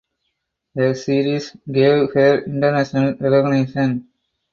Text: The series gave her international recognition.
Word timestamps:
The 0.73 0.95
series 0.95 1.55
gave 1.71 2.11
her 2.15 2.39
international 2.45 3.13
recognition. 3.19 4.07